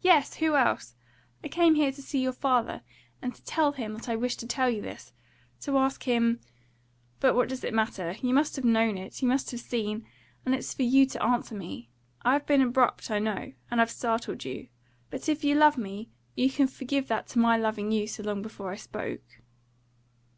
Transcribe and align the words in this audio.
yes! 0.00 0.36
Who 0.36 0.54
else? 0.56 0.94
I 1.44 1.48
came 1.48 1.74
here 1.74 1.92
to 1.92 2.00
see 2.00 2.18
your 2.22 2.32
father, 2.32 2.80
and 3.20 3.34
to 3.34 3.44
tell 3.44 3.72
him 3.72 3.92
that 3.92 4.08
I 4.08 4.16
wished 4.16 4.40
to 4.40 4.46
tell 4.46 4.70
you 4.70 4.80
this 4.80 5.12
to 5.60 5.76
ask 5.76 6.04
him 6.04 6.40
But 7.20 7.34
what 7.34 7.50
does 7.50 7.62
it 7.62 7.74
matter? 7.74 8.14
You 8.22 8.32
must 8.32 8.56
have 8.56 8.64
known 8.64 8.96
it 8.96 9.20
you 9.20 9.28
must 9.28 9.50
have 9.50 9.60
seen 9.60 10.06
and 10.46 10.54
it's 10.54 10.72
for 10.72 10.84
you 10.84 11.04
to 11.04 11.22
answer 11.22 11.54
me. 11.54 11.90
I've 12.22 12.46
been 12.46 12.62
abrupt, 12.62 13.10
I 13.10 13.18
know, 13.18 13.52
and 13.70 13.82
I've 13.82 13.90
startled 13.90 14.46
you; 14.46 14.68
but 15.10 15.28
if 15.28 15.44
you 15.44 15.56
love 15.56 15.76
me, 15.76 16.08
you 16.34 16.48
can 16.48 16.66
forgive 16.66 17.08
that 17.08 17.26
to 17.26 17.38
my 17.38 17.58
loving 17.58 17.92
you 17.92 18.06
so 18.06 18.22
long 18.22 18.40
before 18.40 18.70
I 18.70 18.76
spoke." 18.76 19.40